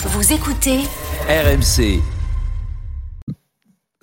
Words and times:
Vous 0.00 0.32
écoutez 0.32 0.78
RMC. 1.28 2.00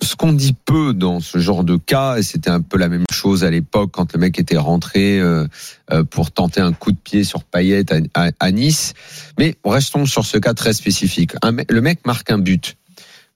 Ce 0.02 0.14
qu'on 0.14 0.34
dit 0.34 0.54
peu 0.66 0.92
dans 0.92 1.20
ce 1.20 1.38
genre 1.38 1.64
de 1.64 1.78
cas, 1.78 2.18
et 2.18 2.22
c'était 2.22 2.50
un 2.50 2.60
peu 2.60 2.76
la 2.76 2.88
même 2.88 3.06
chose 3.10 3.44
à 3.44 3.50
l'époque 3.50 3.92
quand 3.94 4.12
le 4.12 4.18
mec 4.18 4.38
était 4.38 4.58
rentré 4.58 5.18
euh, 5.18 5.46
euh, 5.90 6.04
pour 6.04 6.32
tenter 6.32 6.60
un 6.60 6.74
coup 6.74 6.92
de 6.92 6.98
pied 6.98 7.24
sur 7.24 7.44
Payet 7.44 7.86
à, 8.14 8.52
Nice. 8.52 8.92
Mais 9.38 9.54
restons 9.64 10.04
sur 10.04 10.26
ce 10.26 10.36
cas 10.36 10.52
très 10.52 10.74
spécifique. 10.74 11.32
Le 11.42 11.80
mec 11.80 12.06
marque 12.06 12.30
un 12.30 12.38
but, 12.38 12.76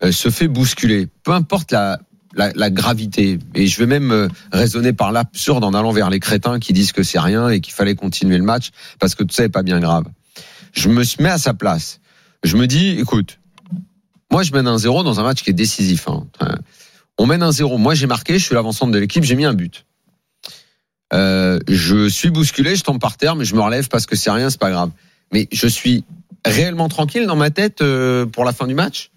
euh, 0.02 0.12
se 0.12 0.28
fait 0.28 0.46
bousculer, 0.46 1.08
peu 1.22 1.32
importe 1.32 1.72
la, 1.72 1.98
la, 2.34 2.52
la 2.54 2.70
gravité. 2.70 3.38
Et 3.54 3.68
je 3.68 3.78
vais 3.78 3.86
même 3.86 4.12
euh, 4.12 4.28
raisonner 4.52 4.92
par 4.92 5.12
l'absurde 5.12 5.64
en 5.64 5.72
allant 5.72 5.92
vers 5.92 6.10
les 6.10 6.20
crétins 6.20 6.58
qui 6.58 6.74
disent 6.74 6.92
que 6.92 7.02
c'est 7.02 7.20
rien 7.20 7.48
et 7.48 7.60
qu'il 7.60 7.72
fallait 7.72 7.94
continuer 7.94 8.36
le 8.36 8.44
match 8.44 8.68
parce 8.98 9.14
que 9.14 9.24
tout 9.24 9.34
ça 9.34 9.44
est 9.44 9.48
pas 9.48 9.62
bien 9.62 9.80
grave. 9.80 10.04
Je 10.72 10.90
me 10.90 11.02
mets 11.22 11.30
à 11.30 11.38
sa 11.38 11.54
place. 11.54 11.99
Je 12.42 12.56
me 12.56 12.66
dis, 12.66 12.98
écoute, 12.98 13.38
moi, 14.30 14.42
je 14.42 14.52
mène 14.52 14.66
un 14.66 14.78
zéro 14.78 15.02
dans 15.02 15.20
un 15.20 15.22
match 15.22 15.42
qui 15.42 15.50
est 15.50 15.54
décisif. 15.54 16.08
hein. 16.08 16.26
On 17.18 17.26
mène 17.26 17.42
un 17.42 17.52
zéro. 17.52 17.76
Moi, 17.76 17.94
j'ai 17.94 18.06
marqué, 18.06 18.38
je 18.38 18.44
suis 18.44 18.54
l'avancante 18.54 18.92
de 18.92 18.98
l'équipe, 18.98 19.22
j'ai 19.24 19.34
mis 19.36 19.44
un 19.44 19.52
but. 19.52 19.84
Euh, 21.12 21.58
je 21.68 22.08
suis 22.08 22.30
bousculé, 22.30 22.76
je 22.76 22.82
tombe 22.84 23.00
par 23.00 23.16
terre, 23.16 23.34
mais 23.36 23.44
je 23.44 23.54
me 23.54 23.60
relève 23.60 23.88
parce 23.88 24.06
que 24.06 24.16
c'est 24.16 24.30
rien, 24.30 24.48
c'est 24.48 24.60
pas 24.60 24.70
grave. 24.70 24.90
Mais 25.32 25.48
je 25.52 25.66
suis 25.66 26.04
réellement 26.46 26.88
tranquille 26.88 27.26
dans 27.26 27.36
ma 27.36 27.50
tête 27.50 27.82
euh, 27.82 28.24
pour 28.26 28.44
la 28.44 28.52
fin 28.52 28.66
du 28.66 28.74
match. 28.74 29.10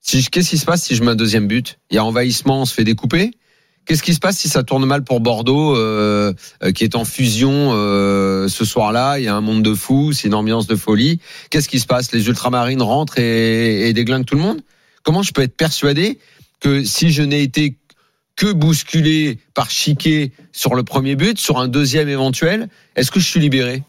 Si 0.00 0.24
qu'est-ce 0.26 0.50
qui 0.50 0.58
se 0.58 0.64
passe 0.66 0.84
si 0.84 0.94
je 0.94 1.02
mets 1.02 1.10
un 1.10 1.16
deuxième 1.16 1.48
but? 1.48 1.78
Il 1.90 1.96
y 1.96 1.98
a 1.98 2.04
envahissement, 2.04 2.62
on 2.62 2.64
se 2.64 2.74
fait 2.74 2.84
découper. 2.84 3.32
Qu'est-ce 3.88 4.02
qui 4.02 4.12
se 4.12 4.20
passe 4.20 4.36
si 4.36 4.50
ça 4.50 4.62
tourne 4.62 4.84
mal 4.84 5.02
pour 5.02 5.20
Bordeaux, 5.20 5.74
euh, 5.74 6.34
euh, 6.62 6.72
qui 6.72 6.84
est 6.84 6.94
en 6.94 7.06
fusion 7.06 7.70
euh, 7.72 8.46
ce 8.46 8.66
soir-là? 8.66 9.18
Il 9.18 9.24
y 9.24 9.28
a 9.28 9.34
un 9.34 9.40
monde 9.40 9.62
de 9.62 9.72
fous, 9.72 10.12
c'est 10.12 10.28
une 10.28 10.34
ambiance 10.34 10.66
de 10.66 10.76
folie. 10.76 11.20
Qu'est-ce 11.48 11.70
qui 11.70 11.80
se 11.80 11.86
passe? 11.86 12.12
Les 12.12 12.28
ultramarines 12.28 12.82
rentrent 12.82 13.18
et, 13.18 13.88
et 13.88 13.94
déglinguent 13.94 14.26
tout 14.26 14.34
le 14.34 14.42
monde? 14.42 14.60
Comment 15.04 15.22
je 15.22 15.32
peux 15.32 15.40
être 15.40 15.56
persuadé 15.56 16.18
que 16.60 16.84
si 16.84 17.10
je 17.12 17.22
n'ai 17.22 17.42
été 17.42 17.78
que 18.36 18.52
bousculé 18.52 19.38
par 19.54 19.70
Chiquet 19.70 20.32
sur 20.52 20.74
le 20.74 20.82
premier 20.82 21.16
but, 21.16 21.38
sur 21.38 21.58
un 21.58 21.66
deuxième 21.66 22.10
éventuel, 22.10 22.68
est-ce 22.94 23.10
que 23.10 23.20
je 23.20 23.26
suis 23.26 23.40
libéré? 23.40 23.84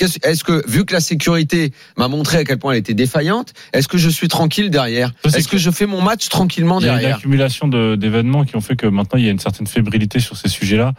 Est-ce 0.00 0.44
que, 0.44 0.68
vu 0.68 0.84
que 0.84 0.92
la 0.92 1.00
sécurité 1.00 1.72
m'a 1.96 2.08
montré 2.08 2.38
à 2.38 2.44
quel 2.44 2.58
point 2.58 2.72
elle 2.72 2.78
était 2.78 2.94
défaillante, 2.94 3.52
est-ce 3.72 3.88
que 3.88 3.98
je 3.98 4.08
suis 4.10 4.28
tranquille 4.28 4.70
derrière? 4.70 5.12
Est-ce 5.24 5.48
que 5.48 5.58
je 5.58 5.70
fais 5.70 5.86
mon 5.86 6.02
match 6.02 6.28
tranquillement 6.28 6.80
Il 6.80 6.86
y 6.86 6.88
a 6.88 6.92
une 6.94 6.98
derrière? 6.98 7.16
accumulation 7.18 7.68
d'événements 7.68 8.44
qui 8.44 8.56
ont 8.56 8.60
fait 8.60 8.76
que 8.76 8.86
maintenant 8.86 9.18
il 9.18 9.24
y 9.24 9.28
a 9.28 9.32
une 9.32 9.38
certaine 9.38 9.66
fébrilité 9.66 10.20
sur 10.20 10.36
ces 10.36 10.48
sujets-là. 10.48 10.94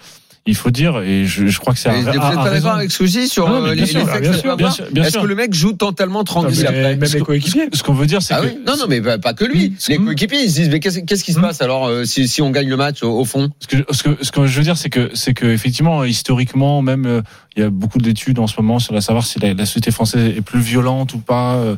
Il 0.48 0.56
faut 0.56 0.70
dire, 0.70 1.00
et 1.02 1.26
je, 1.26 1.48
je 1.48 1.60
crois 1.60 1.74
que 1.74 1.80
c'est 1.80 1.90
un 1.90 1.94
Vous 1.94 2.06
pas 2.20 2.44
raison. 2.44 2.68
d'accord 2.68 2.74
avec 2.78 2.90
dis 2.90 3.28
sur 3.28 3.50
Non, 3.50 3.62
mais 3.62 3.70
euh, 3.70 3.74
les 3.74 3.82
effets 3.82 4.04
que 4.04 4.20
bien 4.22 4.32
ça 4.32 4.40
sûr, 4.40 4.44
peut 4.44 4.52
avoir 4.52 4.78
Est-ce 5.08 5.18
que 5.18 5.26
le 5.26 5.34
mec 5.34 5.54
joue 5.56 5.74
totalement 5.74 6.24
tranquille 6.24 6.68
après 6.68 6.96
même 6.96 7.10
les 7.12 7.20
coéquipiers. 7.20 7.68
Ce 7.74 7.82
qu'on 7.82 7.94
veut 7.96 8.06
dire, 8.06 8.22
c'est 8.22 8.36
Ah 8.36 8.42
que 8.42 8.46
oui 8.46 8.58
non, 8.66 8.78
non, 8.78 8.86
mais 8.88 9.02
pas 9.02 9.18
pas 9.18 9.34
que 9.34 9.44
lui. 9.44 9.73
Ce 9.80 9.92
Les 9.92 9.98
coéquipiers, 9.98 10.44
ils 10.44 10.52
se 10.52 10.56
disent, 10.60 10.70
mais 10.70 10.80
qu'est-ce 10.80 11.00
qu'est-ce 11.00 11.23
qui 11.23 11.34
se 11.34 11.40
Hmm. 11.40 11.42
passe 11.42 11.62
alors 11.64 11.88
euh, 11.88 12.06
si, 12.06 12.28
si 12.28 12.44
on 12.44 12.52
gagne 12.52 12.70
le 12.70 12.78
match 12.78 13.02
au, 13.02 13.20
au 13.20 13.26
fond? 13.26 13.50
Ce 13.60 13.66
que, 13.68 13.86
ce 13.92 14.04
que, 14.04 14.23
ce 14.23 14.32
que 14.32 14.46
je 14.46 14.58
veux 14.58 14.64
dire, 14.64 14.78
c'est 14.78 14.92
que, 14.92 15.10
c'est 15.16 15.34
que 15.34 15.48
effectivement, 15.48 16.04
historiquement, 16.04 16.84
même, 16.84 17.08
euh, 17.08 17.22
il 17.58 17.64
y 17.64 17.66
a 17.66 17.72
beaucoup 17.72 17.98
d'études 17.98 18.38
en 18.38 18.46
ce 18.46 18.54
moment 18.62 18.78
sur 18.78 18.94
la 18.94 19.02
savoir 19.02 19.26
si 19.26 19.40
la, 19.40 19.56
la 19.56 19.66
société 19.66 19.90
française 19.90 20.32
est 20.38 20.42
plus 20.42 20.60
violente 20.60 21.16
ou 21.16 21.18
pas. 21.18 21.56
euh, 21.56 21.76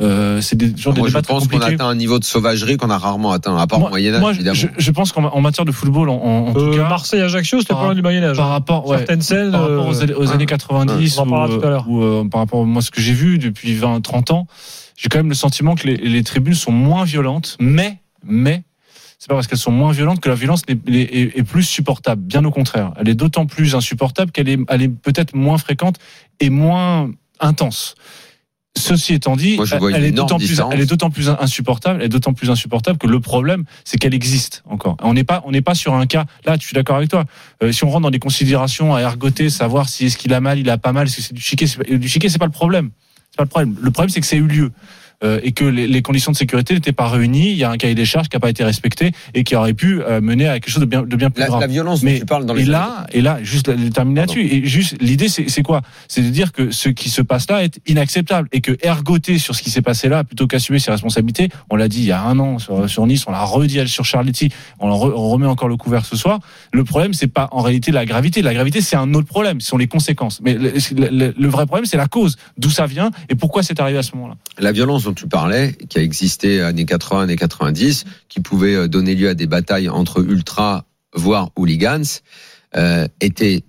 euh, 0.00 0.40
c'est 0.40 0.56
des 0.56 0.76
genre 0.76 0.92
des 0.94 1.00
Moi, 1.00 1.08
je 1.08 1.12
débats 1.14 1.22
très 1.22 1.34
pense 1.34 1.48
qu'on 1.48 1.58
atteint 1.60 1.88
un 1.88 1.94
niveau 1.96 2.18
de 2.18 2.24
sauvagerie 2.24 2.76
qu'on 2.76 2.90
a 2.90 2.98
rarement 2.98 3.32
atteint, 3.32 3.56
à 3.56 3.66
part 3.66 3.78
au 3.78 3.82
Moi, 3.82 3.90
Moyen 3.90 4.14
Âge, 4.14 4.20
moi, 4.20 4.30
évidemment. 4.32 4.54
je, 4.54 4.66
je 4.76 4.90
pense 4.92 5.10
qu'en 5.12 5.24
en 5.24 5.40
matière 5.40 5.64
de 5.64 5.72
football, 5.72 6.08
en, 6.08 6.14
en, 6.14 6.46
en 6.48 6.52
tout 6.54 6.60
Euh, 6.60 6.76
cas, 6.76 6.88
Marseille 6.88 7.20
Ajaccio, 7.20 7.58
c'était 7.60 7.72
par- 7.74 7.78
pas 7.80 7.84
loin 7.86 7.94
du 7.94 8.02
Moyen 8.02 8.22
Âge. 8.22 8.36
par 8.36 8.48
rapport, 8.50 8.86
ouais, 8.86 8.98
Certaines 8.98 9.22
scènes. 9.22 9.50
par 9.50 9.62
rapport 9.62 9.88
aux, 9.88 10.02
années- 10.02 10.14
aux 10.14 10.30
années 10.30 10.46
90 10.46 11.18
on 11.18 11.22
en 11.22 11.26
ou, 11.26 11.30
parlera 11.30 11.58
tout 11.58 11.66
à 11.66 11.70
l'heure. 11.70 11.88
ou, 11.88 12.02
euh, 12.02 12.24
par 12.28 12.40
rapport 12.40 12.62
à 12.62 12.64
moi 12.64 12.80
ce 12.82 12.90
que 12.90 13.00
j'ai 13.00 13.12
vu 13.12 13.38
depuis 13.38 13.74
20 13.74 14.00
30 14.00 14.30
ans 14.30 14.46
j'ai 14.96 15.08
quand 15.08 15.18
même 15.18 15.28
le 15.28 15.34
sentiment 15.34 15.74
que 15.74 15.86
les, 15.86 15.96
les 15.96 16.22
tribunes 16.24 16.54
sont 16.54 16.72
moins 16.72 17.04
violentes 17.04 17.56
mais 17.60 17.98
mais 18.24 18.62
c'est 19.20 19.28
pas 19.28 19.34
parce 19.34 19.46
qu'elles 19.48 19.58
sont 19.58 19.70
moins 19.72 19.90
violentes 19.92 20.20
que 20.20 20.28
la 20.28 20.34
violence 20.36 20.62
est, 20.68 20.78
est 20.88 21.42
plus 21.42 21.62
supportable 21.64 22.22
bien 22.22 22.44
au 22.44 22.50
contraire 22.52 22.92
elle 22.96 23.08
est 23.08 23.14
d'autant 23.14 23.46
plus 23.46 23.74
insupportable 23.74 24.30
qu'elle 24.32 24.48
est, 24.48 24.58
elle 24.68 24.82
est 24.82 24.88
peut-être 24.88 25.34
moins 25.34 25.58
fréquente 25.58 25.96
et 26.40 26.50
moins 26.50 27.10
intense 27.40 27.94
Ceci 28.78 29.14
étant 29.14 29.36
dit, 29.36 29.56
Moi, 29.56 29.66
elle 29.94 30.04
est 30.04 30.12
d'autant 30.12 30.38
plus, 30.38 30.48
différence. 30.48 30.72
elle 30.74 30.80
est 30.80 30.86
d'autant 30.86 31.10
plus 31.10 31.28
insupportable, 31.28 32.00
elle 32.00 32.06
est 32.06 32.08
d'autant 32.08 32.32
plus 32.32 32.50
insupportable 32.50 32.98
que 32.98 33.06
le 33.06 33.20
problème, 33.20 33.64
c'est 33.84 33.98
qu'elle 33.98 34.14
existe 34.14 34.62
encore. 34.68 34.96
On 35.02 35.14
n'est 35.14 35.24
pas, 35.24 35.42
on 35.44 35.50
n'est 35.50 35.60
pas 35.62 35.74
sur 35.74 35.94
un 35.94 36.06
cas. 36.06 36.24
Là, 36.44 36.56
je 36.58 36.64
suis 36.64 36.74
d'accord 36.74 36.96
avec 36.96 37.10
toi. 37.10 37.24
Euh, 37.62 37.72
si 37.72 37.84
on 37.84 37.90
rentre 37.90 38.02
dans 38.02 38.10
des 38.10 38.18
considérations 38.18 38.94
à 38.94 39.00
ergoter, 39.00 39.50
savoir 39.50 39.88
si 39.88 40.06
est-ce 40.06 40.16
qu'il 40.16 40.32
a 40.32 40.40
mal, 40.40 40.58
il 40.58 40.70
a 40.70 40.78
pas 40.78 40.92
mal, 40.92 41.06
est-ce 41.06 41.16
que 41.16 41.22
c'est 41.22 41.34
du 41.34 41.40
chiquet, 41.42 41.66
c'est 41.66 41.78
pas- 41.78 41.96
du 41.96 42.08
chiquet, 42.08 42.28
c'est 42.28 42.38
pas 42.38 42.46
le 42.46 42.50
problème. 42.52 42.90
C'est 43.30 43.36
pas 43.36 43.44
le 43.44 43.48
problème. 43.48 43.76
Le 43.80 43.90
problème, 43.90 44.08
c'est 44.10 44.20
que 44.20 44.26
ça 44.26 44.36
a 44.36 44.38
eu 44.38 44.46
lieu. 44.46 44.72
Euh, 45.24 45.40
et 45.42 45.50
que 45.50 45.64
les, 45.64 45.88
les 45.88 46.00
conditions 46.00 46.30
de 46.30 46.36
sécurité 46.36 46.74
n'étaient 46.74 46.92
pas 46.92 47.08
réunies. 47.08 47.50
Il 47.50 47.56
y 47.56 47.64
a 47.64 47.70
un 47.70 47.76
cahier 47.76 47.96
des 47.96 48.04
charges 48.04 48.28
qui 48.28 48.36
n'a 48.36 48.40
pas 48.40 48.50
été 48.50 48.62
respecté 48.62 49.10
et 49.34 49.42
qui 49.42 49.56
aurait 49.56 49.74
pu 49.74 50.00
euh, 50.00 50.20
mener 50.20 50.46
à 50.48 50.60
quelque 50.60 50.70
chose 50.70 50.80
de 50.80 50.86
bien, 50.86 51.02
de 51.02 51.16
bien 51.16 51.28
plus 51.30 51.40
La, 51.40 51.46
grave. 51.48 51.60
la 51.60 51.66
violence 51.66 52.02
dont 52.02 52.06
Mais- 52.06 52.20
tu 52.20 52.24
parles 52.24 52.46
dans 52.46 52.54
les 52.54 52.62
Et 52.62 52.66
là, 52.66 53.04
et 53.12 53.20
là, 53.20 53.40
juste 53.42 53.68
terminer 53.92 54.20
là-dessus. 54.20 54.42
Et 54.46 54.64
juste, 54.64 54.96
l'idée, 55.02 55.28
c'est 55.28 55.62
quoi? 55.64 55.82
C'est 56.06 56.22
de 56.22 56.28
dire 56.30 56.52
que 56.52 56.70
ce 56.70 56.88
qui 56.88 57.10
se 57.10 57.20
passe 57.20 57.50
là 57.50 57.64
est 57.64 57.80
inacceptable 57.88 58.48
et 58.52 58.60
que 58.60 58.76
ergoter 58.80 59.38
sur 59.38 59.56
ce 59.56 59.62
qui 59.64 59.70
s'est 59.70 59.82
passé 59.82 60.08
là, 60.08 60.22
plutôt 60.22 60.46
qu'assumer 60.46 60.78
ses 60.78 60.92
responsabilités, 60.92 61.48
on 61.68 61.74
l'a 61.74 61.88
dit 61.88 61.98
il 61.98 62.06
y 62.06 62.12
a 62.12 62.22
un 62.22 62.38
an 62.38 62.60
sur, 62.60 62.88
sur 62.88 63.04
Nice, 63.04 63.24
on 63.26 63.32
l'a 63.32 63.42
redit 63.42 63.88
sur 63.88 64.04
Charletti, 64.04 64.50
on, 64.78 64.88
en 64.88 64.96
re- 64.96 65.12
on 65.16 65.30
remet 65.30 65.46
encore 65.46 65.68
le 65.68 65.76
couvert 65.76 66.04
ce 66.04 66.14
soir. 66.16 66.38
Le 66.72 66.84
problème, 66.84 67.12
c'est 67.12 67.26
pas 67.26 67.48
en 67.50 67.62
réalité 67.62 67.90
la 67.90 68.06
gravité. 68.06 68.40
La 68.40 68.54
gravité, 68.54 68.80
c'est 68.80 68.94
un 68.94 69.12
autre 69.14 69.26
problème. 69.26 69.60
Ce 69.60 69.66
sont 69.66 69.78
les 69.78 69.88
conséquences. 69.88 70.40
Mais 70.44 70.54
le, 70.54 70.72
le- 71.10 71.34
le 71.36 71.48
vrai 71.48 71.66
problème, 71.66 71.86
c'est 71.86 71.96
la 71.96 72.06
cause, 72.06 72.36
d'où 72.56 72.70
ça 72.70 72.86
vient 72.86 73.10
et 73.28 73.34
pourquoi 73.34 73.64
c'est 73.64 73.80
arrivé 73.80 73.98
à 73.98 74.04
ce 74.04 74.14
moment-là? 74.14 74.36
la 74.60 74.72
violence 74.72 75.07
dont 75.08 75.14
tu 75.14 75.26
parlais, 75.26 75.72
qui 75.88 75.98
a 75.98 76.02
existé 76.02 76.60
années 76.60 76.84
80, 76.84 77.22
années 77.22 77.36
90, 77.36 78.04
qui 78.28 78.40
pouvait 78.40 78.74
euh, 78.74 78.88
donner 78.88 79.14
lieu 79.14 79.28
à 79.28 79.34
des 79.34 79.46
batailles 79.46 79.88
entre 79.88 80.20
ultras, 80.20 80.84
voire 81.14 81.50
hooligans, 81.56 82.20
euh, 82.76 83.08
était 83.20 83.64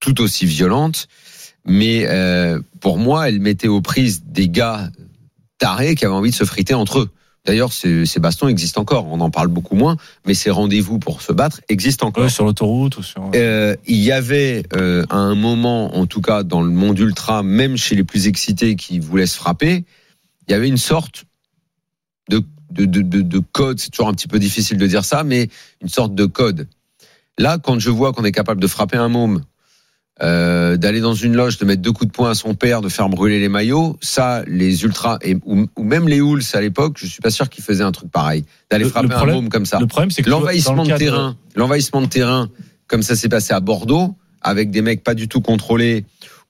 tout 0.00 0.20
aussi 0.20 0.46
violente. 0.46 1.08
Mais 1.66 2.06
euh, 2.06 2.60
pour 2.80 2.98
moi, 2.98 3.28
elle 3.28 3.40
mettait 3.40 3.68
aux 3.68 3.80
prises 3.80 4.22
des 4.24 4.48
gars 4.48 4.90
tarés 5.58 5.94
qui 5.94 6.04
avaient 6.04 6.14
envie 6.14 6.30
de 6.30 6.36
se 6.36 6.44
friter 6.44 6.74
entre 6.74 7.00
eux. 7.00 7.10
D'ailleurs, 7.46 7.72
ces, 7.72 8.06
ces 8.06 8.20
bastons 8.20 8.48
existent 8.48 8.80
encore. 8.80 9.06
On 9.10 9.20
en 9.20 9.30
parle 9.30 9.48
beaucoup 9.48 9.76
moins, 9.76 9.96
mais 10.26 10.32
ces 10.32 10.50
rendez-vous 10.50 10.98
pour 10.98 11.20
se 11.20 11.32
battre 11.32 11.60
existent 11.68 12.06
encore. 12.06 12.24
Ouais, 12.24 12.30
sur 12.30 12.44
l'autoroute 12.44 12.96
ou 12.96 13.02
sur. 13.02 13.30
Euh, 13.34 13.76
il 13.86 13.98
y 13.98 14.12
avait 14.12 14.62
euh, 14.74 15.04
à 15.10 15.16
un 15.16 15.34
moment, 15.34 15.94
en 15.96 16.06
tout 16.06 16.22
cas 16.22 16.42
dans 16.42 16.62
le 16.62 16.70
monde 16.70 16.98
ultra, 16.98 17.42
même 17.42 17.76
chez 17.76 17.96
les 17.96 18.04
plus 18.04 18.28
excités 18.28 18.76
qui 18.76 18.98
voulaient 18.98 19.26
se 19.26 19.36
frapper, 19.36 19.84
il 20.48 20.52
y 20.52 20.54
avait 20.54 20.68
une 20.68 20.76
sorte 20.78 21.24
de, 22.28 22.42
de, 22.70 22.84
de, 22.84 23.02
de, 23.02 23.20
de 23.22 23.38
code. 23.52 23.78
C'est 23.80 23.90
toujours 23.90 24.08
un 24.08 24.14
petit 24.14 24.28
peu 24.28 24.38
difficile 24.38 24.78
de 24.78 24.86
dire 24.86 25.04
ça, 25.04 25.24
mais 25.24 25.48
une 25.82 25.88
sorte 25.88 26.14
de 26.14 26.26
code. 26.26 26.66
Là, 27.38 27.58
quand 27.58 27.78
je 27.78 27.90
vois 27.90 28.12
qu'on 28.12 28.24
est 28.24 28.32
capable 28.32 28.60
de 28.60 28.66
frapper 28.66 28.96
un 28.96 29.08
môme, 29.08 29.42
euh, 30.22 30.76
d'aller 30.76 31.00
dans 31.00 31.14
une 31.14 31.34
loge, 31.34 31.58
de 31.58 31.64
mettre 31.64 31.82
deux 31.82 31.90
coups 31.90 32.06
de 32.06 32.12
poing 32.12 32.30
à 32.30 32.34
son 32.34 32.54
père, 32.54 32.80
de 32.82 32.88
faire 32.88 33.08
brûler 33.08 33.40
les 33.40 33.48
maillots, 33.48 33.96
ça, 34.00 34.44
les 34.46 34.84
ultras 34.84 35.18
et 35.22 35.36
ou, 35.44 35.66
ou 35.76 35.82
même 35.82 36.06
les 36.06 36.20
hools 36.20 36.42
à 36.52 36.60
l'époque, 36.60 36.96
je 36.98 37.06
suis 37.06 37.20
pas 37.20 37.30
sûr 37.30 37.48
qu'ils 37.50 37.64
faisaient 37.64 37.82
un 37.82 37.90
truc 37.90 38.12
pareil, 38.12 38.44
d'aller 38.70 38.84
Le- 38.84 38.90
frapper 38.90 39.08
le 39.08 39.14
problème- 39.14 39.36
un 39.36 39.40
môme 39.40 39.48
comme 39.48 39.66
ça. 39.66 39.80
Le 39.80 39.88
problème, 39.88 40.12
c'est 40.12 40.22
que 40.22 40.30
L'envahissement 40.30 40.84
le 40.84 40.92
de 40.92 40.96
terrain, 40.96 41.36
l'envahissement 41.56 42.00
de 42.00 42.06
terrain, 42.06 42.48
comme 42.86 43.02
ça 43.02 43.16
s'est 43.16 43.28
passé 43.28 43.52
à 43.54 43.58
Bordeaux, 43.60 44.14
avec 44.40 44.70
des 44.70 44.82
mecs 44.82 45.02
pas 45.02 45.14
du 45.14 45.26
tout 45.26 45.40
contrôlés, 45.40 46.04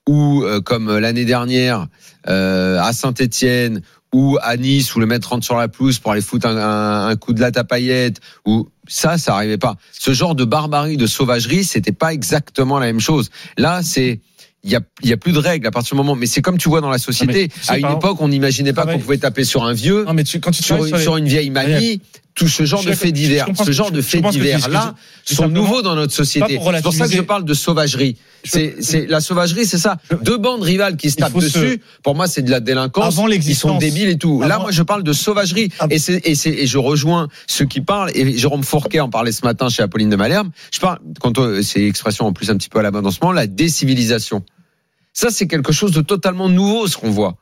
ou 0.09 0.43
euh, 0.45 0.61
comme 0.61 0.89
euh, 0.89 1.01
l'année 1.01 1.25
dernière 1.25 1.87
euh, 2.29 2.79
à 2.81 2.93
Saint-Étienne 2.93 3.83
ou 4.13 4.39
à 4.43 4.57
Nice 4.57 4.95
où 4.95 5.01
le 5.01 5.07
mec 5.07 5.25
rentre 5.25 5.45
sur 5.45 5.57
la 5.57 5.69
pelouse 5.69 5.99
pour 5.99 6.13
aller 6.13 6.21
foutre 6.21 6.47
un, 6.47 6.57
un- 6.57 7.09
un 7.09 7.17
coup 7.17 7.33
de 7.33 7.41
latte 7.41 7.57
à 7.57 7.65
paillettes 7.65 8.21
ou 8.45 8.69
ça 8.87 9.19
ça 9.19 9.35
arrivait 9.35 9.59
pas. 9.59 9.77
Ce 9.93 10.13
genre 10.13 10.35
de 10.35 10.45
barbarie 10.45 10.97
de 10.97 11.07
sauvagerie 11.07 11.65
c'était 11.65 11.93
pas 11.93 12.13
exactement 12.13 12.79
la 12.79 12.87
même 12.87 13.01
chose. 13.01 13.31
Là 13.59 13.81
c'est 13.83 14.21
il 14.67 14.71
y 14.71 14.77
a, 14.77 14.81
y 15.03 15.13
a 15.13 15.17
plus 15.19 15.33
de 15.33 15.39
règles 15.39 15.67
à 15.67 15.71
partir 15.71 15.95
du 15.95 15.99
moment 15.99 16.15
mais 16.17 16.27
c'est 16.27 16.41
comme 16.43 16.59
tu 16.59 16.69
vois 16.69 16.81
dans 16.81 16.91
la 16.91 16.99
société. 16.99 17.51
À 17.69 17.79
une 17.79 17.85
époque 17.99 18.21
on 18.21 18.29
n'imaginait 18.29 18.73
pas 18.73 18.83
qu'on 18.95 18.99
pouvait 19.01 19.19
taper 19.19 19.45
sur 19.45 19.65
un 19.65 19.73
vieux 19.73 20.05
Non, 20.05 20.15
mais 20.15 20.25
tu- 20.25 20.41
quand 20.41 20.53
tu 20.53 20.63
sur, 20.63 20.77
les- 20.85 20.91
sur 21.03 21.17
une 21.17 21.27
vieille 21.27 21.51
manie 21.51 22.01
tout 22.35 22.49
ce 22.49 22.65
genre 22.65 22.83
de 22.83 22.93
faits 22.93 23.13
divers. 23.13 23.47
Ce 23.65 23.71
genre 23.71 23.93
de 23.93 24.03
faits 24.03 24.27
divers 24.29 24.69
là 24.69 24.95
sont 25.25 25.49
nouveaux 25.49 25.83
dans 25.83 25.95
notre 25.95 26.13
société. 26.13 26.59
C'est 26.61 26.83
pour 26.83 26.93
ça 26.93 27.07
que 27.09 27.15
je 27.15 27.21
parle 27.23 27.45
de 27.45 27.55
sauvagerie. 27.55 28.17
C'est 28.45 29.07
la 29.09 29.21
sauvagerie 29.21 29.67
c'est 29.67 29.79
ça. 29.79 29.99
Deux 30.23 30.37
bandes 30.39 30.63
rivales 30.63 30.97
qui 30.97 31.11
se 31.11 31.17
tapent 31.17 31.33
se- 31.35 31.39
dessus 31.45 31.81
pour 32.03 32.15
moi 32.15 32.27
c'est 32.27 32.43
de 32.43 32.51
la 32.51 32.61
délinquance. 32.61 33.05
Avant 33.19 33.29
ils 33.29 33.55
sont 33.55 33.79
débiles 33.79 34.09
et 34.09 34.19
tout. 34.19 34.43
Là 34.43 34.59
moi 34.59 34.71
je 34.73 34.83
parle 34.83 35.03
de 35.03 35.13
sauvagerie. 35.13 35.71
Ah. 35.79 35.87
et 35.91 35.99
c'est 35.99 36.21
et 36.27 36.67
je 36.67 36.79
rejoins 36.79 37.29
ceux 37.47 37.65
qui 37.67 37.81
parlent. 37.81 38.11
Et 38.15 38.37
Jérôme 38.37 38.65
Fourquet 38.65 39.01
en 39.01 39.09
parlait 39.11 39.33
ce 39.33 39.45
matin 39.45 39.69
chez 39.69 39.83
Apolline 39.83 40.11
de 40.11 40.17
Malherbe. 40.17 40.49
Je 40.73 40.81
parle 40.81 40.99
quand 41.21 41.39
on- 41.39 41.63
c'est 41.63 41.85
expression 41.87 42.27
en 42.27 42.33
plus 42.33 42.51
un 42.51 42.57
petit 42.57 42.69
peu 42.69 42.81
à 42.81 42.83
la 42.83 42.91
ce 42.91 43.19
moment 43.21 43.33
la 43.33 43.47
décivilisation. 43.47 44.45
Ça 45.13 45.31
c'est 45.31 45.47
quelque 45.47 45.73
chose 45.73 45.93
de 45.93 46.01
totalement 46.01 46.49
nouveau 46.49 46.89
ce 46.89 46.97
qu'on 46.97 47.11
voit. 47.11 47.37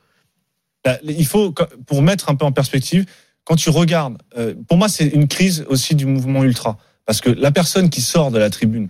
Là, 0.84 0.98
Il 1.08 1.26
faut, 1.26 1.54
pour 1.86 2.02
mettre 2.02 2.28
un 2.28 2.34
peu 2.34 2.44
en 2.44 2.52
perspective, 2.52 3.06
quand 3.44 3.56
tu 3.56 3.70
regardes, 3.70 4.18
euh, 4.38 4.54
pour 4.68 4.76
moi, 4.78 4.88
c'est 4.88 5.06
une 5.08 5.28
crise 5.28 5.64
aussi 5.68 5.94
du 5.94 6.06
mouvement 6.06 6.44
ultra. 6.44 6.76
Parce 7.06 7.20
que 7.20 7.30
la 7.30 7.50
personne 7.50 7.90
qui 7.90 8.00
sort 8.00 8.30
de 8.30 8.38
la 8.38 8.50
tribune 8.50 8.88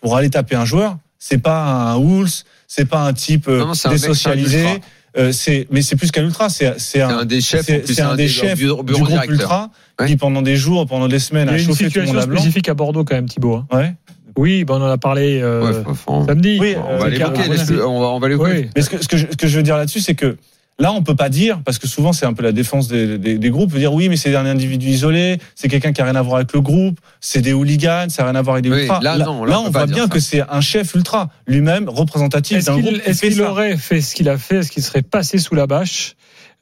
pour 0.00 0.16
aller 0.16 0.30
taper 0.30 0.56
un 0.56 0.64
joueur, 0.64 0.96
c'est 1.18 1.38
pas 1.38 1.62
un 1.64 1.96
Wolves, 1.98 2.44
c'est 2.66 2.86
pas 2.86 3.00
un 3.02 3.12
type 3.12 3.48
euh, 3.48 3.58
Non, 3.60 3.66
non, 3.66 3.74
c'est 3.74 3.88
un 3.88 3.90
mec, 3.90 4.00
c'est 4.00 4.06
un 4.06 4.08
désocialisé. 4.10 4.60
ultra. 4.62 4.78
euh, 5.18 5.32
c'est 5.32 5.66
mais 5.70 5.82
c'est 5.82 5.96
plus 5.96 6.10
qu'un 6.10 6.22
ultra, 6.24 6.48
c'est 6.48 6.78
c'est 6.80 7.02
un, 7.02 7.18
un 7.18 7.24
des 7.26 7.40
chefs, 7.42 7.66
c'est- 7.66 8.00
un 8.00 8.14
des 8.14 8.28
chefs 8.28 8.58
bureau, 8.58 8.82
du 8.82 8.92
groupe 8.94 9.08
directeur. 9.08 9.34
ultra 9.34 9.70
Ouais. 10.00 10.06
qui 10.06 10.16
pendant 10.16 10.40
des 10.40 10.56
jours, 10.56 10.86
pendant 10.86 11.08
des 11.08 11.18
semaines 11.18 11.48
Il 11.48 11.50
y 11.50 11.54
a 11.54 11.56
a 11.56 11.60
une 11.60 11.66
chauffé 11.66 11.90
tout 11.90 11.98
le 11.98 12.06
monde 12.06 12.06
situation 12.06 12.22
à 12.22 12.26
blanc. 12.26 12.40
spécifique 12.40 12.68
à 12.70 12.74
Bordeaux 12.74 13.04
quand 13.04 13.14
même, 13.16 13.28
Thibaut. 13.28 13.56
hein. 13.56 13.66
Ouais. 13.76 13.94
Oui, 14.38 14.64
ben 14.64 14.74
on 14.76 14.82
en 14.82 14.86
a 14.90 14.96
parlé 14.96 15.40
euh, 15.42 15.82
Ouais, 15.84 15.94
samedi. 16.26 16.56
Oui, 16.60 16.74
on 16.78 16.94
euh, 16.94 16.98
va 16.98 17.08
l'évoquer, 17.10 17.42
on 17.84 18.00
va, 18.00 18.06
on 18.06 18.18
va 18.20 18.28
l'évoquer. 18.28 18.52
Oui. 18.52 18.70
Mais 18.74 18.80
ce 18.82 18.88
que, 18.88 19.02
ce 19.02 19.08
que 19.08 19.16
je, 19.18 19.26
ce 19.30 19.36
que 19.36 19.46
je 19.48 19.56
veux 19.58 19.62
dire 19.64 19.76
là-dessus, 19.76 20.00
c'est 20.00 20.14
que 20.14 20.38
là, 20.80 20.92
on 20.92 21.02
peut 21.04 21.14
pas 21.14 21.28
dire, 21.28 21.60
parce 21.64 21.78
que 21.78 21.86
souvent 21.86 22.12
c'est 22.12 22.26
un 22.26 22.32
peu 22.32 22.42
la 22.42 22.50
défense 22.50 22.88
des, 22.88 23.16
des, 23.18 23.38
des 23.38 23.50
groupes, 23.50 23.72
dire 23.76 23.92
oui, 23.94 24.08
mais 24.08 24.16
c'est 24.16 24.34
un 24.34 24.46
individu 24.46 24.88
isolé, 24.88 25.38
c'est 25.54 25.68
quelqu'un 25.68 25.92
qui 25.92 26.00
a 26.00 26.04
rien 26.04 26.16
à 26.16 26.22
voir 26.22 26.36
avec 26.36 26.52
le 26.52 26.60
groupe, 26.60 26.98
c'est 27.20 27.40
des 27.42 27.52
hooligans, 27.52 28.08
ça 28.08 28.22
a 28.24 28.26
rien 28.26 28.34
à 28.34 28.42
voir 28.42 28.54
avec 28.54 28.64
des 28.64 28.70
Oui, 28.72 28.80
ultras. 28.82 29.00
là, 29.00 29.16
non, 29.18 29.44
là, 29.44 29.60
on 29.60 29.70
voit 29.70 29.86
bien 29.86 30.04
ça. 30.04 30.08
que 30.08 30.18
c'est 30.18 30.42
un 30.50 30.60
chef 30.60 30.94
ultra, 30.94 31.28
lui-même 31.46 31.88
représentatif 31.88 32.56
Est-ce 32.58 32.66
d'un 32.66 32.80
groupe. 32.80 32.96
est-ce 33.04 33.20
qu'il 33.26 33.40
aurait 33.42 33.76
fait 33.76 34.00
ce 34.00 34.14
qu'il 34.16 34.28
a 34.28 34.36
fait 34.38 34.56
Est-ce 34.56 34.70
qu'il 34.72 34.82
serait 34.82 35.02
passé 35.02 35.38
sous 35.38 35.54
la 35.54 35.66
bâche 35.68 36.16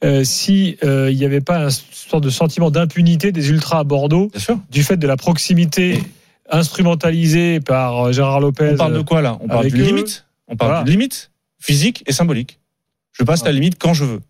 euh, 0.05 0.23
si 0.23 0.77
euh, 0.85 1.11
il 1.11 1.17
n'y 1.19 1.25
avait 1.25 1.41
pas 1.41 1.59
un 1.67 1.71
sorte 1.71 2.23
de 2.23 2.31
sentiment 2.31 2.71
d'impunité 2.71 3.33
des 3.33 3.51
ultras 3.51 3.81
à 3.81 3.85
Bordeaux 3.85 4.29
Bien 4.33 4.41
sûr. 4.41 4.61
du 4.71 4.85
fait 4.85 4.97
de 4.97 5.07
la 5.09 5.17
proximité 5.17 6.01
instrumentalisée 6.51 7.61
par 7.61 8.07
euh, 8.09 8.13
Gérard 8.13 8.41
Lopez 8.41 8.71
On 8.73 8.77
parle 8.77 8.95
de 8.95 9.01
quoi 9.01 9.23
là? 9.23 9.39
On 9.41 9.49
parle 9.49 9.67
eux. 9.67 9.71
limite? 9.71 10.27
On 10.49 10.57
parle 10.57 10.71
Voilà. 10.71 10.85
d'une 10.85 10.93
limite 10.93 11.31
physique 11.61 12.05
et 12.07 12.13
symbolique. 12.13 12.59
Je 13.13 13.25
passe 13.25 13.45
la 13.45 13.53
limite 13.53 13.77
quand 13.79 13.95
je 13.95 14.05
veux. 14.05 14.21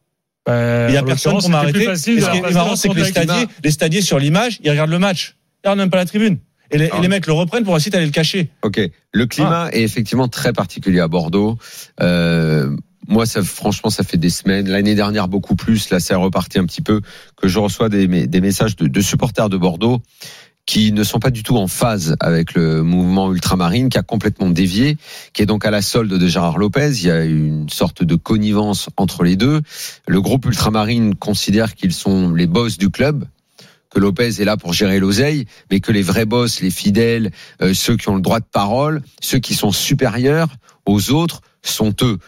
Euh, 0.49 0.87
Il 0.89 0.95
y 0.95 0.97
a 0.97 1.03
personne 1.03 1.39
pour 1.39 1.51
m'arrêter. 1.51 1.95
ce 1.97 2.05
qui 2.05 2.19
est 2.19 2.53
marrant, 2.53 2.75
c'est 2.77 2.89
que 2.89 2.95
les 2.95 3.05
stadiers, 3.05 3.47
les 3.63 3.71
stadiers 3.71 4.01
sur 4.03 4.19
l'image, 4.19 4.59
ils 4.63 4.71
regardent 4.71 4.91
le 4.91 4.99
match. 4.99 5.37
Ils 5.57 5.69
regardent 5.69 5.81
même 5.81 5.91
pas 5.91 5.99
la 5.99 6.07
tribune. 6.07 6.39
Et 6.71 6.79
les, 6.79 6.87
et 6.87 6.91
Ah. 6.93 7.01
les 7.01 7.09
mecs 7.09 7.27
le 7.27 7.33
reprennent 7.33 7.65
pour 7.65 7.77
essayer 7.77 7.91
d'aller 7.91 8.07
le 8.07 8.13
cacher. 8.13 8.51
Ok. 8.63 8.81
Le 9.13 9.27
climat 9.27 9.69
est 9.73 9.83
effectivement 9.83 10.29
très 10.29 10.53
particulier 10.53 11.01
à 11.01 11.09
Bordeaux. 11.09 11.59
Euh, 12.01 12.75
moi, 13.07 13.25
ça, 13.25 13.43
franchement, 13.43 13.89
ça 13.91 14.05
fait 14.05 14.19
des 14.19 14.29
semaines. 14.31 14.69
L'année 14.69 14.95
dernière, 14.95 15.29
beaucoup 15.29 15.57
plus. 15.57 15.89
Là, 15.91 15.99
c'est 15.99 16.15
reparti 16.15 16.59
un 16.59 16.67
petit 16.67 16.83
peu 16.83 17.01
que 17.37 17.49
je 17.49 17.59
reçois 17.59 17.89
des, 17.89 18.07
des 18.07 18.41
messages 18.43 18.77
de, 18.77 18.87
de 18.87 19.01
supporters 19.01 19.49
de 19.49 19.57
Bordeaux 19.57 20.03
qui 20.69 20.93
ne 20.93 21.03
sont 21.03 21.19
pas 21.19 21.31
du 21.31 21.43
tout 21.43 21.57
en 21.57 21.67
phase 21.67 22.15
avec 22.21 22.53
le 22.53 22.83
mouvement 22.83 23.33
ultramarine, 23.33 23.89
qui 23.89 23.97
a 23.97 24.03
complètement 24.03 24.51
dévié, 24.51 24.99
qui 25.33 25.41
est 25.41 25.47
donc 25.47 25.65
à 25.65 25.71
la 25.71 25.81
solde 25.81 26.13
de 26.13 26.27
Gérard 26.27 26.59
Lopez. 26.59 26.91
Il 26.91 27.07
y 27.07 27.11
a 27.11 27.25
une 27.25 27.71
sorte 27.71 28.03
de 28.03 28.15
connivence 28.17 28.91
entre 28.99 29.23
les 29.25 29.35
deux. 29.35 29.63
Le 30.07 30.21
groupe 30.21 30.45
ultramarine 30.45 31.15
considère 31.15 31.75
qu'ils 31.75 31.95
sont 31.95 32.35
les 32.35 32.47
boss 32.47 32.77
du 32.77 32.91
club, 32.91 33.25
que 33.89 33.99
Lopez 33.99 34.43
est 34.43 34.45
là 34.45 34.59
pour 34.59 34.75
gérer 34.75 35.01
l'oseille, 35.01 35.47
mais 35.71 35.81
que 35.81 35.91
les 35.91 36.03
vrais 36.03 36.27
boss, 36.27 36.61
les 36.61 36.71
fidèles, 36.71 37.31
euh, 37.63 37.73
ceux 37.73 37.97
qui 37.97 38.11
ont 38.11 38.17
le 38.17 38.21
droit 38.21 38.41
de 38.41 38.45
parole, 38.45 39.01
ceux 39.23 39.39
qui 39.39 39.55
sont 39.55 39.73
supérieurs 39.73 40.51
aux 40.85 41.13
autres, 41.13 41.41
sont 41.63 41.95
eux 42.03 42.19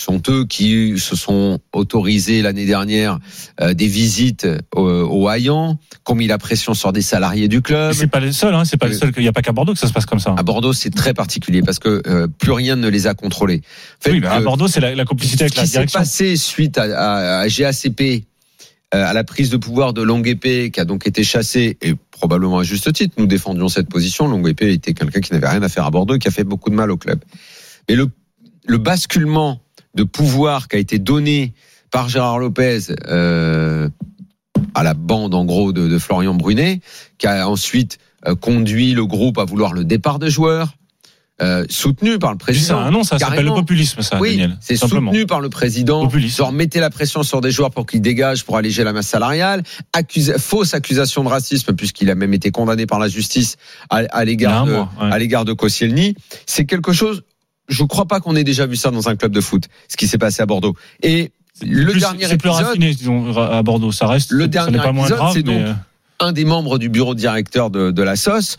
sont 0.00 0.22
eux 0.28 0.44
qui 0.46 0.98
se 0.98 1.16
sont 1.16 1.58
autorisés 1.72 2.42
l'année 2.42 2.66
dernière 2.66 3.18
euh, 3.60 3.74
des 3.74 3.86
visites 3.86 4.46
au, 4.74 4.82
au 4.82 5.28
Hayan, 5.28 5.78
qui 6.04 6.12
ont 6.12 6.14
mis 6.14 6.26
la 6.26 6.38
pression 6.38 6.74
sur 6.74 6.92
des 6.92 7.02
salariés 7.02 7.48
du 7.48 7.62
club. 7.62 7.92
C'est 7.94 8.06
pas 8.06 8.20
les 8.20 8.32
seuls, 8.32 8.54
hein, 8.54 8.64
c'est 8.64 8.76
pas 8.76 8.86
Euh, 8.86 8.90
les 8.90 8.94
seuls. 8.96 9.12
Il 9.16 9.22
n'y 9.22 9.28
a 9.28 9.32
pas 9.32 9.42
qu'à 9.42 9.52
Bordeaux 9.52 9.72
que 9.74 9.78
ça 9.78 9.88
se 9.88 9.92
passe 9.92 10.06
comme 10.06 10.20
ça. 10.20 10.34
À 10.38 10.42
Bordeaux, 10.42 10.72
c'est 10.72 10.90
très 10.90 11.14
particulier 11.14 11.62
parce 11.62 11.78
que 11.78 12.02
euh, 12.06 12.26
plus 12.28 12.52
rien 12.52 12.76
ne 12.76 12.88
les 12.88 13.06
a 13.06 13.14
contrôlés. 13.14 13.62
En 14.00 14.04
fait, 14.04 14.12
oui, 14.12 14.20
mais 14.20 14.26
à 14.28 14.38
euh, 14.38 14.40
Bordeaux, 14.42 14.68
c'est 14.68 14.80
la, 14.80 14.94
la 14.94 15.04
complicité 15.04 15.38
ce 15.38 15.42
avec 15.44 15.56
la 15.56 15.62
qui 15.62 15.68
s'est 15.68 15.72
direction. 15.78 15.98
passé 16.00 16.36
suite 16.36 16.78
à, 16.78 16.82
à- 16.82 17.38
à 17.40 17.48
GACP, 17.48 18.24
euh, 18.94 19.04
à 19.04 19.12
la 19.12 19.24
prise 19.24 19.50
de 19.50 19.56
pouvoir 19.56 19.92
de 19.92 20.02
Longue 20.02 20.28
Épée, 20.28 20.70
qui 20.70 20.80
a 20.80 20.84
donc 20.84 21.06
été 21.06 21.22
chassé, 21.24 21.76
et 21.82 21.94
probablement 22.10 22.58
à 22.58 22.62
juste 22.62 22.90
titre, 22.92 23.14
nous 23.18 23.26
défendions 23.26 23.68
cette 23.68 23.88
position. 23.88 24.26
Longue 24.28 24.48
Épée 24.48 24.72
était 24.72 24.94
quelqu'un 24.94 25.20
qui 25.20 25.32
n'avait 25.32 25.48
rien 25.48 25.62
à 25.62 25.68
faire 25.68 25.84
à 25.84 25.90
Bordeaux, 25.90 26.18
qui 26.18 26.28
a 26.28 26.30
fait 26.30 26.44
beaucoup 26.44 26.70
de 26.70 26.74
mal 26.74 26.90
au 26.90 26.96
club. 26.96 27.20
Mais 27.88 27.96
le, 27.96 28.08
le 28.68 28.78
basculement 28.78 29.60
de 29.94 30.04
pouvoir 30.04 30.68
qui 30.68 30.76
a 30.76 30.78
été 30.78 30.98
donné 30.98 31.54
par 31.90 32.08
Gérard 32.08 32.38
Lopez 32.38 32.80
euh, 33.08 33.88
à 34.74 34.82
la 34.82 34.94
bande, 34.94 35.34
en 35.34 35.44
gros, 35.44 35.72
de, 35.72 35.88
de 35.88 35.98
Florian 35.98 36.34
Brunet, 36.34 36.80
qui 37.16 37.26
a 37.26 37.48
ensuite 37.48 37.98
euh, 38.26 38.34
conduit 38.34 38.92
le 38.92 39.06
groupe 39.06 39.38
à 39.38 39.44
vouloir 39.44 39.72
le 39.72 39.84
départ 39.84 40.18
des 40.18 40.28
joueurs, 40.28 40.74
euh, 41.40 41.64
soutenu 41.70 42.18
par 42.18 42.32
le 42.32 42.36
C'est 42.38 42.44
président. 42.44 42.78
un 42.78 42.90
nom, 42.90 43.04
ça 43.04 43.18
s'appelle 43.18 43.44
le 43.44 43.54
populisme, 43.54 44.02
ça, 44.02 44.20
Oui, 44.20 44.32
Daniel. 44.32 44.58
c'est 44.60 44.76
soutenu 44.76 45.24
par 45.24 45.40
le 45.40 45.48
président. 45.48 46.02
Populisme. 46.04 46.36
Genre, 46.36 46.52
mettez 46.52 46.80
la 46.80 46.90
pression 46.90 47.22
sur 47.22 47.40
des 47.40 47.52
joueurs 47.52 47.70
pour 47.70 47.86
qu'ils 47.86 48.02
dégagent, 48.02 48.44
pour 48.44 48.56
alléger 48.56 48.84
la 48.84 48.92
masse 48.92 49.06
salariale. 49.06 49.62
Accuse, 49.92 50.34
fausse 50.36 50.74
accusation 50.74 51.24
de 51.24 51.28
racisme, 51.28 51.74
puisqu'il 51.74 52.10
a 52.10 52.14
même 52.16 52.34
été 52.34 52.50
condamné 52.50 52.86
par 52.86 52.98
la 52.98 53.08
justice 53.08 53.56
à, 53.88 54.24
l'égard 54.24 54.66
de, 54.66 54.74
ouais. 54.74 54.84
à 55.00 55.18
l'égard 55.18 55.44
de 55.44 55.52
Koscielny. 55.54 56.14
C'est 56.44 56.66
quelque 56.66 56.92
chose. 56.92 57.22
Je 57.68 57.84
crois 57.84 58.06
pas 58.06 58.20
qu'on 58.20 58.34
ait 58.36 58.44
déjà 58.44 58.66
vu 58.66 58.76
ça 58.76 58.90
dans 58.90 59.08
un 59.08 59.16
club 59.16 59.32
de 59.32 59.40
foot, 59.40 59.64
ce 59.88 59.96
qui 59.96 60.08
s'est 60.08 60.18
passé 60.18 60.42
à 60.42 60.46
Bordeaux. 60.46 60.74
Et 61.02 61.32
le 61.62 61.90
Plus- 61.92 62.00
dernier 62.00 62.26
c'est 62.26 62.36
plus 62.38 62.48
épisode, 62.48 62.66
raffiné, 62.66 62.94
disons, 62.94 63.36
à 63.36 63.62
Bordeaux. 63.62 63.92
Ça 63.92 64.06
reste. 64.06 64.30
Le 64.30 64.48
dernier 64.48 64.78
pas 64.78 64.90
épisode, 64.90 65.18
c'est 65.32 65.42
donc- 65.42 65.56
euh, 65.60 65.74
un 66.20 66.32
des 66.32 66.44
membres 66.44 66.78
du 66.78 66.88
bureau 66.88 67.14
directeur 67.14 67.70
de, 67.70 67.90
de 67.90 68.02
la 68.02 68.16
SOS, 68.16 68.56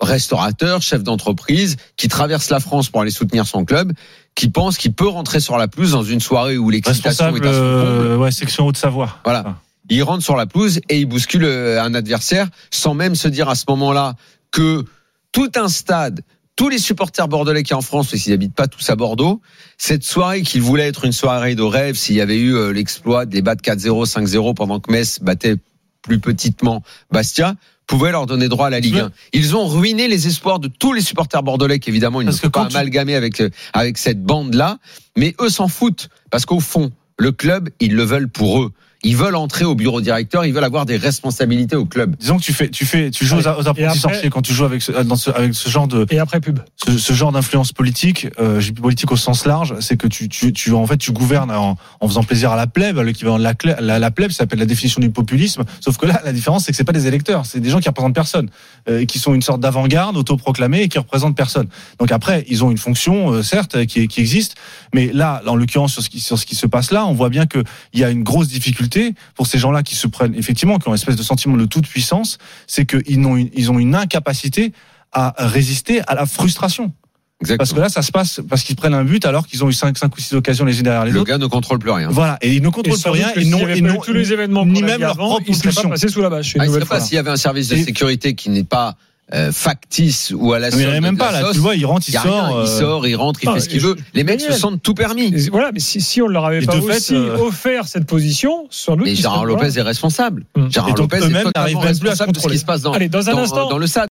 restaurateur, 0.00 0.80
chef 0.82 1.02
d'entreprise, 1.02 1.76
qui 1.96 2.08
traverse 2.08 2.50
la 2.50 2.60
France 2.60 2.88
pour 2.88 3.00
aller 3.00 3.10
soutenir 3.10 3.46
son 3.46 3.64
club, 3.64 3.92
qui 4.34 4.48
pense 4.48 4.78
qu'il 4.78 4.92
peut 4.92 5.08
rentrer 5.08 5.40
sur 5.40 5.58
la 5.58 5.68
pelouse 5.68 5.92
dans 5.92 6.04
une 6.04 6.20
soirée 6.20 6.56
où 6.56 6.70
l'excitation 6.70 7.24
est 7.26 7.28
à 7.28 7.32
son 7.32 7.34
comble. 7.34 7.46
euh, 7.46 8.16
ouais, 8.16 8.30
section 8.30 8.66
Haute-Savoie. 8.66 9.16
Voilà. 9.24 9.42
Ah. 9.46 9.54
Il 9.90 10.02
rentre 10.02 10.22
sur 10.22 10.36
la 10.36 10.46
pelouse 10.46 10.80
et 10.88 11.00
il 11.00 11.06
bouscule 11.06 11.44
euh, 11.44 11.82
un 11.82 11.94
adversaire 11.94 12.48
sans 12.70 12.94
même 12.94 13.14
se 13.14 13.26
dire 13.26 13.48
à 13.48 13.54
ce 13.54 13.64
moment-là 13.68 14.14
que 14.50 14.84
tout 15.32 15.50
un 15.56 15.68
stade, 15.68 16.20
tous 16.58 16.68
les 16.68 16.78
supporters 16.78 17.28
bordelais 17.28 17.62
qui 17.62 17.72
en 17.72 17.82
France, 17.82 18.10
parce 18.10 18.20
qu'ils 18.20 18.32
n'habitent 18.32 18.54
pas 18.56 18.66
tous 18.66 18.90
à 18.90 18.96
Bordeaux, 18.96 19.40
cette 19.78 20.02
soirée 20.02 20.42
qu'il 20.42 20.60
voulait 20.60 20.88
être 20.88 21.04
une 21.04 21.12
soirée 21.12 21.54
de 21.54 21.62
rêve 21.62 21.94
s'il 21.94 22.16
y 22.16 22.20
avait 22.20 22.36
eu 22.36 22.52
euh, 22.56 22.72
l'exploit 22.72 23.26
des 23.26 23.42
battre 23.42 23.62
4-0, 23.62 24.06
5-0 24.10 24.54
pendant 24.54 24.80
que 24.80 24.90
Metz 24.90 25.20
battait 25.22 25.54
plus 26.02 26.18
petitement 26.18 26.82
Bastia, 27.12 27.54
pouvait 27.86 28.10
leur 28.10 28.26
donner 28.26 28.48
droit 28.48 28.66
à 28.66 28.70
la 28.70 28.80
Ligue 28.80 28.94
Mais- 28.94 29.00
1. 29.02 29.10
Ils 29.34 29.54
ont 29.56 29.66
ruiné 29.68 30.08
les 30.08 30.26
espoirs 30.26 30.58
de 30.58 30.66
tous 30.66 30.92
les 30.92 31.00
supporters 31.00 31.44
bordelais 31.44 31.78
qu'évidemment 31.78 32.20
ils 32.20 32.24
Parce 32.24 32.38
ne 32.38 32.40
que 32.40 32.46
faut 32.48 32.50
pas 32.64 32.66
tu- 32.66 32.76
amalgamer 32.76 33.14
avec, 33.14 33.40
euh, 33.40 33.50
avec 33.72 33.96
cette 33.96 34.22
bande-là, 34.24 34.78
mais 35.16 35.36
eux 35.40 35.50
s'en 35.50 35.68
foutent 35.68 36.08
parce 36.30 36.44
qu'au 36.44 36.58
fond, 36.60 36.90
le 37.18 37.30
club, 37.30 37.68
ils 37.78 37.94
le 37.94 38.02
veulent 38.02 38.28
pour 38.28 38.62
eux. 38.64 38.72
Ils 39.04 39.16
veulent 39.16 39.36
entrer 39.36 39.64
au 39.64 39.76
bureau 39.76 40.00
directeur, 40.00 40.44
ils 40.44 40.52
veulent 40.52 40.64
avoir 40.64 40.84
des 40.84 40.96
responsabilités 40.96 41.76
au 41.76 41.84
club. 41.84 42.16
Disons 42.18 42.36
que 42.38 42.42
tu 42.42 42.52
fais, 42.52 42.68
tu 42.68 42.84
fais, 42.84 43.10
tu 43.12 43.24
joues 43.24 43.36
aux, 43.36 43.42
aux 43.42 43.46
apprentis 43.46 43.82
après- 43.84 43.98
sorciers 43.98 44.28
quand 44.28 44.42
tu 44.42 44.52
joues 44.52 44.64
avec 44.64 44.82
ce, 44.82 44.90
dans 44.90 45.14
ce, 45.14 45.30
avec 45.30 45.54
ce 45.54 45.68
genre 45.68 45.86
de, 45.86 46.04
Et 46.10 46.18
après 46.18 46.40
pub. 46.40 46.58
ce, 46.84 46.98
ce 46.98 47.12
genre 47.12 47.30
d'influence 47.30 47.70
politique, 47.72 48.26
euh, 48.40 48.60
politique 48.82 49.12
au 49.12 49.16
sens 49.16 49.46
large, 49.46 49.76
c'est 49.78 49.96
que 49.96 50.08
tu, 50.08 50.28
tu, 50.28 50.52
tu, 50.52 50.72
en 50.72 50.84
fait, 50.84 50.96
tu 50.96 51.12
gouvernes 51.12 51.52
en, 51.52 51.76
en 52.00 52.08
faisant 52.08 52.24
plaisir 52.24 52.50
à 52.50 52.56
la 52.56 52.66
plèbe. 52.66 52.98
L'équivalent 52.98 53.38
de 53.38 53.44
la, 53.44 53.98
la 54.00 54.10
plèbe, 54.10 54.32
ça 54.32 54.38
s'appelle 54.38 54.58
la 54.58 54.66
définition 54.66 55.00
du 55.00 55.10
populisme. 55.10 55.62
Sauf 55.80 55.96
que 55.96 56.06
là, 56.06 56.20
la 56.24 56.32
différence, 56.32 56.64
c'est 56.64 56.72
que 56.72 56.76
c'est 56.76 56.82
pas 56.82 56.92
des 56.92 57.06
électeurs, 57.06 57.46
c'est 57.46 57.60
des 57.60 57.70
gens 57.70 57.78
qui 57.78 57.88
représentent 57.88 58.16
personne, 58.16 58.50
euh, 58.88 59.04
qui 59.04 59.20
sont 59.20 59.32
une 59.32 59.42
sorte 59.42 59.60
d'avant-garde 59.60 60.16
autoproclamée 60.16 60.82
et 60.82 60.88
qui 60.88 60.98
représentent 60.98 61.36
personne. 61.36 61.68
Donc 62.00 62.10
après, 62.10 62.44
ils 62.48 62.64
ont 62.64 62.70
une 62.72 62.78
fonction, 62.78 63.30
euh, 63.32 63.42
certes, 63.44 63.86
qui, 63.86 64.08
qui 64.08 64.20
existe, 64.20 64.56
mais 64.92 65.12
là, 65.12 65.40
en 65.46 65.54
l'occurrence, 65.54 65.92
sur 65.92 66.02
ce 66.02 66.10
qui, 66.10 66.18
sur 66.18 66.36
ce 66.36 66.44
qui 66.46 66.56
se 66.56 66.66
passe 66.66 66.90
là, 66.90 67.06
on 67.06 67.12
voit 67.12 67.28
bien 67.28 67.46
que 67.46 67.62
il 67.92 68.00
y 68.00 68.04
a 68.04 68.10
une 68.10 68.24
grosse 68.24 68.48
difficulté 68.48 68.87
pour 69.34 69.46
ces 69.46 69.58
gens-là 69.58 69.82
qui 69.82 69.94
se 69.96 70.06
prennent 70.06 70.34
effectivement, 70.34 70.78
qui 70.78 70.88
ont 70.88 70.92
une 70.92 70.96
espèce 70.96 71.16
de 71.16 71.22
sentiment 71.22 71.56
de 71.56 71.64
toute 71.66 71.86
puissance, 71.86 72.38
c'est 72.66 72.86
qu'ils 72.86 73.18
ont 73.26 73.36
une, 73.36 73.50
ils 73.54 73.70
ont 73.70 73.78
une 73.78 73.94
incapacité 73.94 74.72
à 75.12 75.34
résister 75.38 76.00
à 76.06 76.14
la 76.14 76.26
frustration. 76.26 76.92
Parce 77.40 77.52
Exactement. 77.52 77.76
que 77.76 77.80
là, 77.82 77.88
ça 77.88 78.02
se 78.02 78.10
passe 78.10 78.40
parce 78.48 78.64
qu'ils 78.64 78.74
prennent 78.74 78.94
un 78.94 79.04
but 79.04 79.24
alors 79.24 79.46
qu'ils 79.46 79.62
ont 79.64 79.68
eu 79.68 79.72
5, 79.72 79.96
cinq 79.96 80.16
ou 80.16 80.20
6 80.20 80.34
occasions 80.34 80.64
les 80.64 80.76
unes 80.78 80.82
derrière 80.82 81.04
les 81.04 81.12
Le 81.12 81.20
autres. 81.20 81.28
gars 81.28 81.38
ne 81.38 81.46
contrôle 81.46 81.78
plus 81.78 81.92
rien. 81.92 82.08
Voilà, 82.10 82.36
et 82.42 82.52
ils 82.52 82.60
ne 82.62 82.66
Et 82.68 82.70
contrôlent 82.72 82.98
plus 83.00 83.10
rien, 83.10 83.28
ils 83.36 83.48
pas 83.50 83.58
eu 83.78 83.82
n'ont 83.82 84.00
tous 84.00 84.12
les 84.12 84.32
événements 84.32 84.66
ni 84.66 84.82
même 84.82 85.00
leur 85.00 85.12
avant, 85.12 85.28
propre 85.28 85.44
ils 85.46 85.54
seraient 85.54 85.72
pas 85.82 85.88
passés 85.90 86.08
sous 86.08 86.20
la 86.20 86.30
bâche. 86.30 86.56
Ah, 86.58 86.66
il 86.66 86.72
serait 86.72 86.84
pas 86.84 86.98
s'il 87.00 87.14
y 87.14 87.18
avait 87.18 87.30
un 87.30 87.36
service 87.36 87.68
de 87.68 87.76
Et- 87.76 87.84
sécurité 87.84 88.34
qui 88.34 88.50
n'est 88.50 88.64
pas 88.64 88.96
euh, 89.34 89.52
factice 89.52 90.32
ou 90.34 90.52
à 90.54 90.58
la 90.58 90.70
Mais 90.70 90.84
a 90.84 90.88
solde 90.90 91.02
même 91.02 91.14
de 91.14 91.18
pas 91.18 91.32
la 91.32 91.40
là, 91.40 91.46
sauce, 91.48 91.54
tu 91.56 91.60
vois, 91.60 91.74
il 91.76 91.84
rentre, 91.84 92.06
il 92.08 92.16
rien. 92.16 92.22
sort. 92.30 92.50
il 92.50 92.56
euh, 92.56 92.66
sort, 92.66 93.06
il 93.06 93.14
rentre, 93.16 93.40
il 93.42 93.50
fait 93.50 93.60
ce 93.60 93.68
qu'il 93.68 93.80
veut. 93.80 93.94
Les 94.14 94.24
mecs 94.24 94.40
se 94.40 94.52
sentent 94.52 94.82
tout 94.82 94.94
permis. 94.94 95.34
Et 95.34 95.50
Voilà, 95.50 95.70
mais 95.72 95.80
si, 95.80 96.00
si 96.00 96.22
on 96.22 96.28
leur 96.28 96.46
avait 96.46 96.62
Et 96.62 96.66
pas 96.66 96.76
aussi 96.76 97.14
euh, 97.14 97.36
offert 97.36 97.86
cette 97.86 98.06
position, 98.06 98.66
sans 98.70 98.96
doute. 98.96 99.04
Mais 99.06 99.14
Gérard 99.14 99.44
là. 99.44 99.52
Lopez 99.52 99.78
est 99.78 99.82
responsable. 99.82 100.44
Gérard 100.70 100.94
donc, 100.94 101.12
Lopez 101.12 101.26
est 101.26 101.42
totalement 101.42 101.80
responsable 101.80 102.32
de 102.32 102.40
ce 102.40 102.48
qui 102.48 102.58
se 102.58 102.64
passe 102.64 102.80
dans, 102.82 102.92
Allez, 102.92 103.08
dans 103.10 103.28
un 103.28 103.32
dans- 103.34 103.38
instant, 103.40 103.68
dans 103.68 103.78
le 103.78 103.86
stade. 103.86 104.06